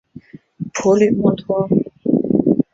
[0.73, 1.69] 普吕默托。